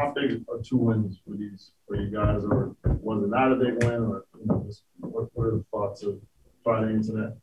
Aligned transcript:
how 0.00 0.12
big 0.12 0.42
are 0.48 0.60
two 0.62 0.78
wins 0.78 1.20
for 1.26 1.36
these 1.36 1.72
for 1.86 1.96
you 1.96 2.10
guys, 2.10 2.42
or 2.44 2.74
was 2.84 3.22
it 3.22 3.28
not 3.28 3.52
a 3.52 3.56
big 3.56 3.82
win, 3.84 4.02
or 4.02 4.24
you 4.38 4.46
know, 4.46 4.64
just 4.66 4.82
what, 4.98 5.28
what 5.34 5.46
are 5.46 5.50
the 5.58 5.64
thoughts 5.70 6.02
of 6.02 6.18
Friday 6.64 6.92
into 6.94 7.12
that? 7.12 7.36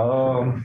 Um, 0.00 0.64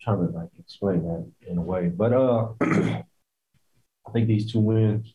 trying 0.00 0.26
to 0.26 0.32
like 0.32 0.50
explain 0.58 1.02
that 1.02 1.50
in 1.50 1.58
a 1.58 1.62
way, 1.62 1.88
but 1.88 2.12
uh, 2.12 2.48
I 2.62 4.12
think 4.12 4.28
these 4.28 4.50
two 4.50 4.60
wins 4.60 5.12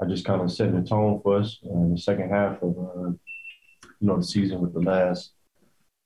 are 0.00 0.06
just 0.06 0.24
kind 0.24 0.40
of 0.40 0.52
setting 0.52 0.80
the 0.80 0.88
tone 0.88 1.20
for 1.22 1.38
us 1.38 1.58
in 1.64 1.92
the 1.92 1.98
second 1.98 2.30
half 2.30 2.62
of 2.62 2.78
uh, 2.78 3.08
you 3.08 4.06
know 4.06 4.18
the 4.18 4.24
season 4.24 4.60
with 4.60 4.72
the 4.72 4.80
last 4.80 5.32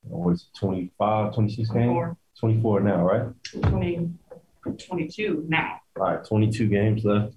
what's 0.08 0.42
it, 0.42 0.58
25, 0.58 1.34
26 1.34 1.70
games? 1.70 2.16
24 2.38 2.80
now, 2.80 3.02
right? 3.02 3.26
20, 3.62 4.10
22 4.72 5.44
now. 5.48 5.80
All 5.98 6.02
right, 6.02 6.24
22 6.24 6.68
games 6.68 7.04
left. 7.04 7.34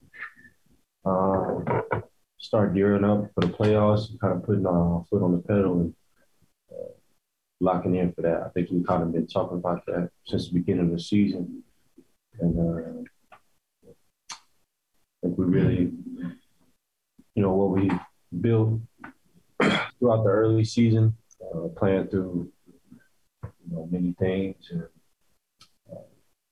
Um, 1.06 1.65
start 2.37 2.74
gearing 2.74 3.04
up 3.04 3.29
for 3.33 3.42
the 3.42 3.54
playoffs, 3.54 4.20
kind 4.20 4.33
of 4.33 4.43
putting 4.43 4.65
our 4.65 5.06
foot 5.10 5.21
on 5.21 5.32
the 5.34 5.39
pedal 5.39 5.79
and 5.79 5.93
uh, 6.71 6.92
locking 7.60 7.96
in 7.96 8.11
for 8.14 8.21
that. 8.21 8.43
I 8.46 8.50
think 8.50 8.70
we've 8.71 8.86
kind 8.86 9.04
of 9.04 9.11
been 9.11 9.28
talking 9.28 9.57
about 9.57 9.86
that 9.87 10.10
since 10.25 10.47
the 10.47 10.54
beginning 10.56 10.86
of 10.86 10.92
the 10.92 11.00
season. 11.00 11.64
And 12.39 12.60
uh, 12.60 13.89
I 14.32 14.36
think 15.21 15.37
we 15.37 15.46
really, 15.46 15.92
you 17.36 17.43
know, 17.43 17.54
what 17.54 17.71
we 17.71 17.92
built 18.39 18.79
throughout 20.00 20.23
the 20.23 20.29
early 20.29 20.64
season, 20.64 21.15
uh, 21.42 21.68
playing 21.75 22.07
through 22.07 22.51
you 23.43 23.75
know, 23.75 23.87
many 23.92 24.14
things. 24.20 24.56
And 24.71 24.84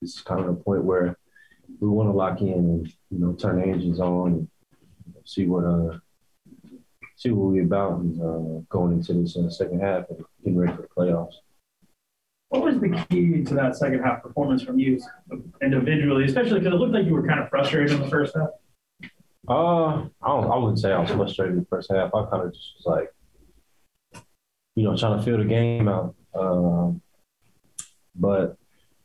is 0.02 0.22
kind 0.22 0.42
of 0.42 0.50
a 0.50 0.54
point 0.54 0.84
where 0.84 1.18
we 1.80 1.88
want 1.88 2.10
to 2.10 2.14
lock 2.14 2.42
in 2.42 2.54
and 2.54 2.88
you 3.10 3.20
know 3.20 3.34
turn 3.34 3.60
the 3.60 3.68
engines 3.68 4.00
on 4.00 4.34
and 4.34 4.48
see 5.26 5.46
what 5.46 5.64
uh 5.66 5.98
see 7.16 7.32
what 7.32 7.52
we 7.52 7.62
about 7.62 8.00
and, 8.00 8.22
uh, 8.22 8.62
going 8.70 8.94
into 8.94 9.14
this 9.14 9.36
uh, 9.36 9.50
second 9.50 9.82
half 9.82 10.06
and 10.10 10.24
getting 10.44 10.58
ready 10.58 10.76
for 10.76 10.84
the 10.84 10.88
playoffs. 10.88 11.34
What 12.50 12.64
was 12.64 12.80
the 12.80 13.06
key 13.10 13.44
to 13.44 13.54
that 13.56 13.76
second 13.76 14.04
half 14.04 14.22
performance 14.22 14.64
from 14.64 14.80
you 14.80 15.02
individually, 15.62 16.26
especially 16.26 16.60
because 16.60 16.74
it 16.74 16.78
looked 16.78 16.94
like 16.94 17.06
you 17.06 17.14
were 17.14 17.28
kind 17.28 17.40
of 17.40 17.50
frustrated 17.50 17.92
in 17.92 18.02
the 18.02 18.08
first 18.08 18.36
half? 18.36 18.50
Uh, 19.50 20.06
I 20.22 20.28
don't. 20.28 20.52
I 20.52 20.58
wouldn't 20.58 20.80
say 20.80 20.92
I 20.92 21.00
was 21.00 21.10
frustrated 21.10 21.56
in 21.56 21.60
the 21.62 21.66
first 21.66 21.92
half. 21.92 22.14
I 22.14 22.26
kind 22.30 22.44
of 22.44 22.54
just 22.54 22.74
was 22.78 22.86
like, 22.86 24.24
you 24.76 24.84
know, 24.84 24.96
trying 24.96 25.18
to 25.18 25.26
feel 25.26 25.38
the 25.38 25.46
game 25.46 25.88
out. 25.90 26.16
Um, 26.34 27.02
but 28.16 28.58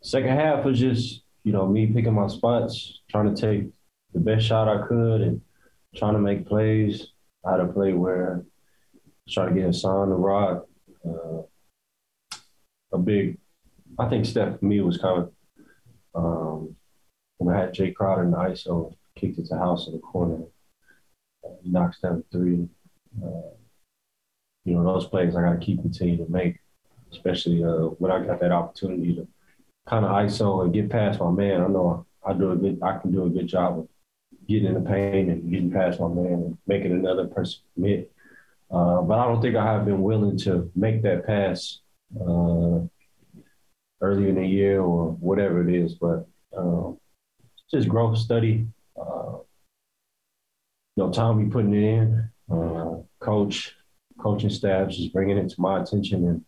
second 0.03 0.37
half 0.37 0.65
was 0.65 0.79
just, 0.79 1.23
you 1.45 1.53
know, 1.53 1.67
me 1.67 1.87
picking 1.87 2.15
my 2.15 2.27
spots, 2.27 3.01
trying 3.11 3.35
to 3.35 3.41
take 3.41 3.71
the 4.13 4.21
best 4.21 4.47
shot 4.47 4.69
I 4.69 4.87
could 4.87 5.21
and 5.23 5.41
trying 5.97 6.15
to 6.15 6.21
make 6.21 6.47
plays. 6.47 7.09
I 7.45 7.53
had 7.53 7.61
a 7.61 7.67
play 7.67 7.93
where 7.93 8.45
I 8.97 9.33
tried 9.33 9.49
to 9.49 9.55
get 9.55 9.65
Hassan 9.65 10.11
the 10.11 10.15
rock. 10.15 10.67
Uh, 11.05 11.43
a 12.93 12.99
big, 12.99 13.39
I 13.99 14.09
think 14.09 14.27
step 14.27 14.59
for 14.59 14.65
me 14.65 14.81
was 14.81 14.99
of 15.03 15.33
um, 16.15 16.77
when 17.39 17.55
I 17.55 17.59
had 17.59 17.75
Jae 17.75 17.95
Crowder 17.95 18.25
in 18.25 18.31
the 18.31 18.37
ISO, 18.37 18.95
kicked 19.17 19.39
it 19.39 19.47
to 19.47 19.57
House 19.57 19.87
in 19.87 19.95
the 19.95 19.99
corner. 19.99 20.45
He 21.63 21.71
knocks 21.71 22.01
down 22.01 22.23
three. 22.31 22.69
Uh, 23.23 23.57
you 24.65 24.75
know, 24.75 24.85
those 24.85 25.07
plays 25.07 25.35
I 25.35 25.43
got 25.43 25.59
to 25.59 25.65
keep 25.65 25.81
continuing 25.81 26.25
to 26.25 26.31
make 26.31 26.63
especially 27.13 27.63
uh, 27.63 27.91
when 27.99 28.11
I 28.11 28.25
got 28.25 28.41
that 28.41 28.53
opportunity 28.53 29.15
to 29.15 29.27
kind 29.87 30.05
of 30.05 30.11
ISO 30.13 30.65
and 30.65 30.73
get 30.73 30.91
past 30.91 31.21
my 31.21 31.31
man. 31.31 31.61
I 31.61 31.67
know 31.67 32.07
I 32.25 32.33
do 32.33 32.53
a 32.53 32.57
good, 32.57 32.79
I 32.83 32.99
can 32.99 33.11
do 33.11 33.25
a 33.25 33.31
good 33.31 33.47
job 33.47 33.81
of 33.81 33.89
getting 34.49 34.69
in 34.69 34.75
the 34.75 34.89
pain 34.89 35.31
and 35.31 35.51
getting 35.51 35.71
past 35.71 36.01
my 36.01 36.09
man 36.09 36.33
and 36.33 36.59
making 36.67 36.93
another 36.93 37.27
person 37.27 37.61
commit. 37.75 38.13
Uh, 38.71 39.03
but 39.03 39.19
I 39.19 39.27
don't 39.27 39.43
think 39.43 39.57
I 39.57 39.65
have 39.65 39.85
been 39.85 40.03
willing 40.03 40.39
to 40.39 40.71
make 40.75 41.03
that 41.03 41.27
pass 41.27 41.81
uh, 42.19 42.81
in 44.03 44.35
the 44.35 44.47
year 44.47 44.81
or 44.81 45.13
whatever 45.13 45.67
it 45.67 45.75
is. 45.75 45.95
But 45.95 46.27
uh, 46.57 46.93
just 47.71 47.89
growth 47.89 48.19
study. 48.19 48.67
Uh, 48.99 49.39
you 50.97 51.05
know, 51.05 51.11
time 51.11 51.39
we 51.39 51.51
putting 51.51 51.75
it 51.75 51.85
in. 51.85 52.31
Uh, 52.51 52.97
coach, 53.21 53.75
coaching 54.19 54.51
staff 54.51 54.91
just 54.91 55.13
bringing 55.13 55.39
it 55.39 55.49
to 55.49 55.61
my 55.61 55.81
attention 55.81 56.29
and 56.29 56.45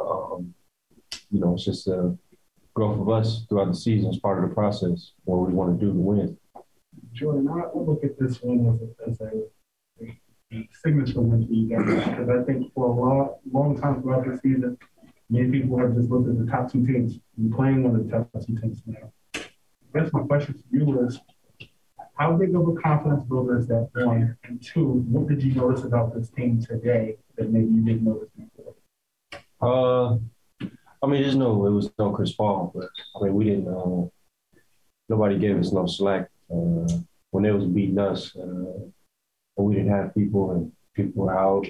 um, 0.00 0.54
you 1.30 1.40
know, 1.40 1.54
it's 1.54 1.64
just 1.64 1.86
a 1.86 2.16
growth 2.74 3.00
of 3.00 3.08
us 3.08 3.44
throughout 3.48 3.68
the 3.68 3.74
season 3.74 4.10
is 4.10 4.18
part 4.18 4.42
of 4.42 4.48
the 4.48 4.54
process. 4.54 5.12
What 5.24 5.46
we 5.46 5.52
want 5.52 5.78
to 5.78 5.86
do 5.86 5.92
to 5.92 5.98
win. 5.98 6.36
Jordan, 7.12 7.48
I 7.48 7.76
look 7.76 8.04
at 8.04 8.18
this 8.18 8.40
one 8.42 8.66
as 8.68 8.80
a, 8.80 9.10
as 9.10 9.20
a, 9.20 10.06
a 10.52 10.68
signature 10.82 11.20
win 11.20 11.46
for 11.46 11.52
you 11.52 11.68
guys 11.68 12.04
because 12.08 12.28
I 12.28 12.42
think 12.44 12.72
for 12.74 12.86
a 12.86 12.92
long, 12.92 13.34
long 13.52 13.80
time 13.80 14.02
throughout 14.02 14.26
the 14.26 14.38
season, 14.38 14.78
many 15.28 15.50
people 15.60 15.78
have 15.78 15.94
just 15.94 16.10
looked 16.10 16.28
at 16.28 16.38
the 16.38 16.50
top 16.50 16.70
two 16.70 16.86
teams 16.86 17.18
and 17.36 17.54
playing 17.54 17.84
one 17.84 17.96
of 17.96 18.04
the 18.04 18.10
top 18.10 18.28
two 18.46 18.56
teams 18.56 18.82
now. 18.86 19.12
I 19.34 20.00
guess 20.00 20.12
my 20.12 20.22
question 20.22 20.54
to 20.54 20.64
you 20.70 21.06
is, 21.06 21.20
how 22.14 22.32
big 22.32 22.54
of 22.54 22.68
a 22.68 22.74
confidence 22.74 23.24
builder 23.24 23.58
is 23.58 23.66
that? 23.68 23.88
One 23.94 24.36
and 24.44 24.62
two, 24.62 25.04
what 25.08 25.26
did 25.26 25.42
you 25.42 25.54
notice 25.54 25.84
about 25.84 26.14
this 26.14 26.28
team 26.28 26.60
today 26.62 27.16
that 27.36 27.50
maybe 27.50 27.72
you 27.72 27.80
didn't 27.80 28.04
notice 28.04 28.28
before? 28.36 28.74
Uh, 29.62 30.18
I 31.02 31.06
mean, 31.06 31.22
there's 31.22 31.36
no, 31.36 31.66
it 31.66 31.70
was 31.70 31.90
no 31.98 32.10
Chris 32.10 32.32
Paul, 32.32 32.72
but 32.74 32.88
I 33.16 33.24
mean, 33.24 33.34
we 33.34 33.44
didn't, 33.44 33.68
uh, 33.68 34.08
nobody 35.08 35.38
gave 35.38 35.58
us 35.58 35.72
no 35.72 35.86
slack 35.86 36.28
uh, 36.50 36.86
when 37.30 37.44
they 37.44 37.52
was 37.52 37.64
beating 37.64 37.98
us. 37.98 38.36
Uh, 38.36 38.86
we 39.56 39.74
didn't 39.74 39.90
have 39.90 40.14
people 40.14 40.52
and 40.52 40.72
people 40.94 41.24
were 41.24 41.36
out, 41.36 41.66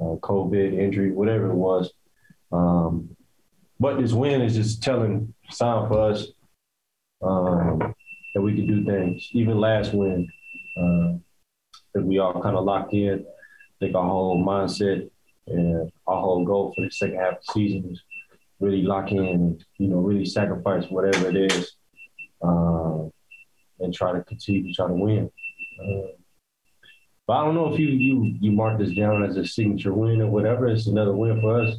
uh, 0.00 0.16
COVID, 0.16 0.78
injury, 0.78 1.12
whatever 1.12 1.50
it 1.50 1.54
was. 1.54 1.92
Um, 2.50 3.16
but 3.78 4.00
this 4.00 4.12
win 4.12 4.42
is 4.42 4.54
just 4.54 4.82
telling 4.82 5.34
sign 5.50 5.88
for 5.88 6.10
us 6.10 6.26
um, 7.22 7.94
that 8.34 8.42
we 8.42 8.54
can 8.54 8.66
do 8.66 8.84
things. 8.84 9.28
Even 9.32 9.58
last 9.58 9.92
win, 9.92 10.28
uh, 10.76 11.12
that 11.94 12.04
we 12.04 12.18
all 12.18 12.40
kind 12.40 12.56
of 12.56 12.64
locked 12.64 12.92
in. 12.92 13.24
I 13.24 13.84
think 13.84 13.94
our 13.94 14.04
whole 14.04 14.44
mindset 14.44 15.10
and 15.46 15.90
our 16.06 16.20
whole 16.20 16.44
goal 16.44 16.72
for 16.74 16.84
the 16.84 16.90
second 16.90 17.16
half 17.16 17.34
of 17.34 17.38
the 17.46 17.52
season 17.52 17.90
is 17.90 18.02
really 18.62 18.82
lock 18.82 19.10
in 19.10 19.18
and, 19.18 19.64
you 19.78 19.88
know, 19.88 19.98
really 19.98 20.24
sacrifice 20.24 20.84
whatever 20.88 21.28
it 21.28 21.36
is 21.36 21.76
uh, 22.42 22.98
and 23.80 23.92
try 23.92 24.12
to 24.12 24.22
continue 24.22 24.62
to 24.68 24.72
try 24.72 24.86
to 24.86 24.94
win. 24.94 25.30
Uh, 25.80 26.12
but 27.26 27.34
I 27.34 27.44
don't 27.44 27.54
know 27.54 27.72
if 27.72 27.78
you 27.78 27.88
you 27.88 28.14
you 28.40 28.52
mark 28.52 28.78
this 28.78 28.94
down 28.94 29.24
as 29.24 29.36
a 29.36 29.44
signature 29.46 29.92
win 29.92 30.22
or 30.22 30.30
whatever. 30.36 30.68
It's 30.68 30.86
another 30.86 31.14
win 31.14 31.40
for 31.40 31.62
us. 31.62 31.76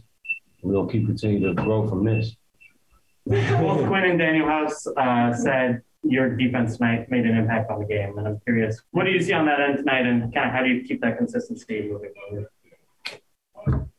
We'll 0.62 0.88
keep 0.88 1.06
continuing 1.06 1.56
to 1.56 1.62
grow 1.62 1.88
from 1.90 2.06
this. 2.06 2.36
Both 3.26 3.88
Quin 3.88 4.04
and 4.04 4.20
Danuel 4.20 4.48
House 4.48 4.88
uh, 4.88 5.34
said 5.34 5.82
your 6.04 6.36
defense 6.36 6.80
made 6.80 7.08
an 7.12 7.38
impact 7.38 7.72
on 7.72 7.80
the 7.80 7.86
game, 7.86 8.18
and 8.18 8.28
I'm 8.28 8.40
curious, 8.42 8.82
what 8.92 9.06
do 9.06 9.12
you 9.12 9.22
see 9.22 9.34
on 9.34 9.46
that 9.46 9.60
end 9.62 9.78
tonight, 9.78 10.06
and 10.06 10.34
kind 10.34 10.48
of 10.48 10.54
how 10.54 10.62
do 10.64 10.70
you 10.70 10.84
keep 10.84 11.00
that 11.02 11.18
consistency 11.18 11.90
moving 11.90 12.14
forward? 13.66 13.90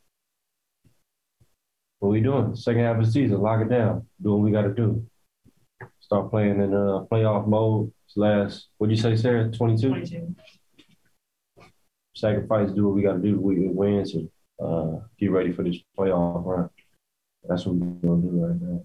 What 2.05 2.11
we 2.11 2.21
doing? 2.21 2.55
Second 2.55 2.83
half 2.83 2.99
of 2.99 3.07
the 3.07 3.11
season, 3.11 3.41
lock 3.41 3.63
it 3.63 3.71
down. 3.71 4.07
Do 4.23 4.33
what 4.33 4.43
we 4.43 4.51
got 4.51 4.65
to 4.65 4.75
do. 4.75 5.07
Start 6.01 6.31
playing 6.31 6.61
in 6.61 6.75
uh, 6.75 7.07
playoff 7.11 7.47
mode. 7.49 7.91
Last, 8.15 8.69
what'd 8.77 8.95
you 8.95 9.03
say, 9.03 9.17
Sarah? 9.17 9.51
22? 9.51 9.89
22. 9.89 10.37
Sacrifice, 12.15 12.73
do 12.73 12.85
what 12.85 12.95
we 12.95 13.01
got 13.01 13.15
to 13.15 13.21
do. 13.21 13.41
We 13.41 13.69
win, 13.69 14.05
so 14.05 14.29
uh, 14.63 15.01
get 15.19 15.31
ready 15.31 15.51
for 15.51 15.63
this 15.63 15.79
playoff 15.99 16.45
run. 16.45 16.69
That's 17.49 17.65
what 17.65 17.77
we're 17.77 18.07
going 18.07 18.21
to 18.21 18.29
do 18.29 18.45
right 18.45 18.61
now. 18.61 18.85